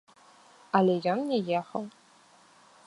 Але 0.79 0.95
ён 1.13 1.19
не 1.33 1.39
ехаў. 1.59 1.83